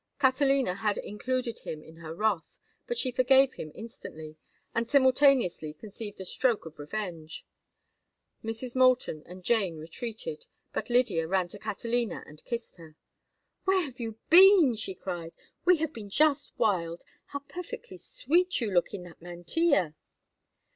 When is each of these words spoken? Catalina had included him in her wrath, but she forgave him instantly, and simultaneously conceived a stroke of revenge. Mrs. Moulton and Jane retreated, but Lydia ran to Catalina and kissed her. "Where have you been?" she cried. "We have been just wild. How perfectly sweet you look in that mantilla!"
Catalina 0.19 0.73
had 0.77 0.97
included 0.97 1.59
him 1.59 1.83
in 1.83 1.97
her 1.97 2.15
wrath, 2.15 2.55
but 2.87 2.97
she 2.97 3.11
forgave 3.11 3.53
him 3.53 3.71
instantly, 3.75 4.35
and 4.73 4.89
simultaneously 4.89 5.75
conceived 5.75 6.19
a 6.19 6.25
stroke 6.25 6.65
of 6.65 6.79
revenge. 6.79 7.45
Mrs. 8.43 8.75
Moulton 8.75 9.21
and 9.27 9.43
Jane 9.43 9.77
retreated, 9.77 10.47
but 10.73 10.89
Lydia 10.89 11.27
ran 11.27 11.49
to 11.49 11.59
Catalina 11.59 12.23
and 12.25 12.43
kissed 12.45 12.77
her. 12.77 12.95
"Where 13.65 13.83
have 13.85 13.99
you 13.99 14.17
been?" 14.31 14.73
she 14.73 14.95
cried. 14.95 15.33
"We 15.65 15.77
have 15.77 15.93
been 15.93 16.09
just 16.09 16.57
wild. 16.57 17.03
How 17.25 17.41
perfectly 17.47 17.97
sweet 17.97 18.59
you 18.59 18.71
look 18.71 18.95
in 18.95 19.03
that 19.03 19.21
mantilla!" 19.21 19.93